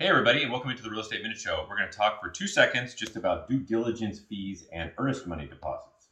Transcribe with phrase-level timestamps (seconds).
[0.00, 1.66] Hey, everybody, and welcome into the Real Estate Minute Show.
[1.68, 5.48] We're going to talk for two seconds just about due diligence fees and earnest money
[5.48, 6.10] deposits.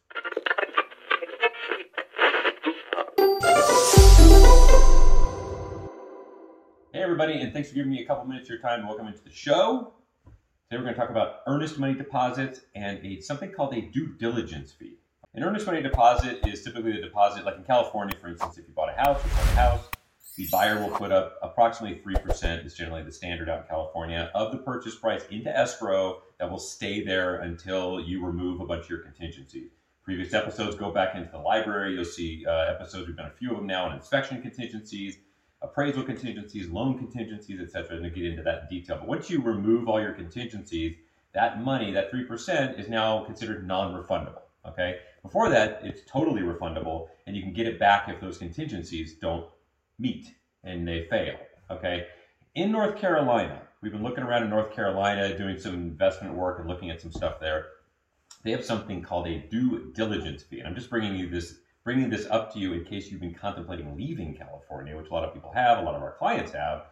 [6.93, 8.89] Hey, everybody, and thanks for giving me a couple minutes of your time.
[8.89, 9.93] Welcome into the show.
[10.25, 14.15] Today, we're going to talk about earnest money deposits and a, something called a due
[14.19, 14.97] diligence fee.
[15.35, 18.75] An earnest money deposit is typically a deposit, like in California, for instance, if you
[18.75, 19.89] bought a house, you bought a house,
[20.37, 24.53] the buyer will put up approximately 3% is generally the standard out in California of
[24.53, 28.91] the purchase price into escrow that will stay there until you remove a bunch of
[28.91, 29.71] your contingencies.
[30.05, 31.95] Previous episodes go back into the library.
[31.95, 35.17] You'll see uh, episodes, we've done a few of them now on inspection contingencies,
[35.63, 37.97] appraisal contingencies, loan contingencies, etc.
[37.97, 38.99] And to get into that in detail.
[38.99, 40.95] But once you remove all your contingencies,
[41.33, 44.43] that money, that 3%, is now considered non refundable.
[44.69, 44.99] Okay.
[45.23, 49.47] Before that, it's totally refundable, and you can get it back if those contingencies don't
[49.99, 50.35] meet
[50.67, 51.37] and they fail.
[51.71, 52.07] Okay.
[52.55, 56.69] In North Carolina, we've been looking around in North Carolina doing some investment work and
[56.69, 57.67] looking at some stuff there.
[58.45, 60.61] They have something called a due diligence fee.
[60.61, 63.35] And I'm just bringing you this, bringing this up to you in case you've been
[63.35, 66.85] contemplating leaving California, which a lot of people have, a lot of our clients have.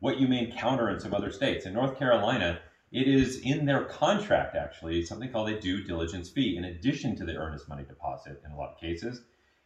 [0.00, 1.66] What you may encounter in some other states.
[1.66, 6.56] In North Carolina, it is in their contract actually something called a due diligence fee,
[6.56, 9.22] in addition to the earnest money deposit in a lot of cases.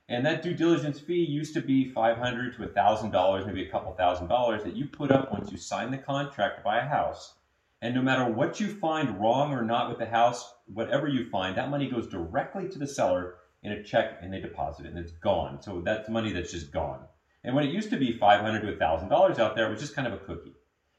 [0.09, 4.29] And that due diligence fee used to be $500 to $1,000, maybe a couple thousand
[4.29, 7.35] dollars that you put up once you sign the contract to buy a house.
[7.83, 11.57] And no matter what you find wrong or not with the house, whatever you find,
[11.57, 14.99] that money goes directly to the seller in a check and they deposit it and
[14.99, 15.61] it's gone.
[15.61, 17.01] So that's money that's just gone.
[17.43, 20.07] And when it used to be $500 to $1,000 out there, it was just kind
[20.07, 20.55] of a cookie.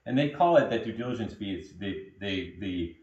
[0.06, 1.54] And they call it that due diligence fee.
[1.54, 2.96] It's the, the, the,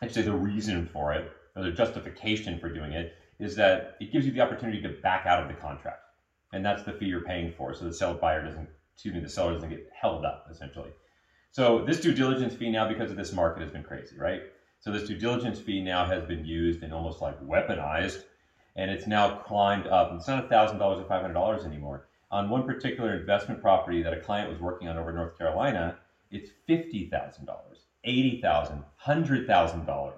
[0.00, 4.12] I'd say the reason for it or the justification for doing it is that it
[4.12, 5.98] gives you the opportunity to back out of the contract.
[6.52, 7.74] And that's the fee you're paying for.
[7.74, 10.90] So the seller buyer doesn't, excuse me, the seller doesn't get held up essentially.
[11.50, 14.42] So this due diligence fee now, because of this market, has been crazy, right?
[14.80, 18.22] So this due diligence fee now has been used and almost like weaponized,
[18.76, 20.12] and it's now climbed up.
[20.14, 22.06] It's not $1,000 or $500 anymore.
[22.30, 25.98] On one particular investment property that a client was working on over North Carolina,
[26.30, 27.10] it's $50,000,
[28.06, 30.12] $80,000, $100,000.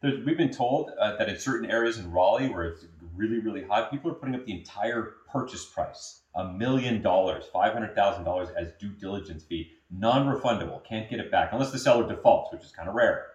[0.00, 2.84] There's, we've been told uh, that in certain areas in Raleigh where it's
[3.16, 8.54] really, really hot, people are putting up the entire purchase price, a million dollars, $500,000
[8.54, 12.62] as due diligence fee, non refundable, can't get it back unless the seller defaults, which
[12.62, 13.26] is kind of rare.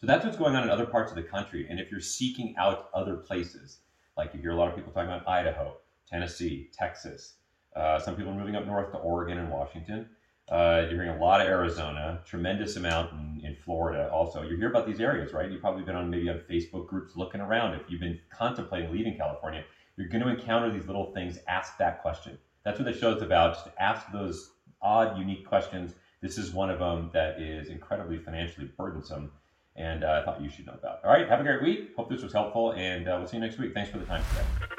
[0.00, 1.66] So that's what's going on in other parts of the country.
[1.70, 3.78] And if you're seeking out other places,
[4.16, 7.36] like you hear a lot of people talking about Idaho, Tennessee, Texas,
[7.74, 10.10] uh, some people are moving up north to Oregon and Washington.
[10.50, 14.10] Uh, you're hearing a lot of Arizona, tremendous amount in, Florida.
[14.12, 15.50] Also, you hear about these areas, right?
[15.50, 17.74] You've probably been on maybe on Facebook groups looking around.
[17.74, 19.64] If you've been contemplating leaving California,
[19.96, 21.38] you're going to encounter these little things.
[21.46, 22.38] Ask that question.
[22.64, 23.54] That's what the show's about.
[23.54, 25.94] Just ask those odd, unique questions.
[26.20, 29.30] This is one of them that is incredibly financially burdensome,
[29.76, 31.04] and uh, I thought you should know about.
[31.04, 31.90] All right, have a great week.
[31.96, 33.74] Hope this was helpful, and uh, we'll see you next week.
[33.74, 34.73] Thanks for the time today.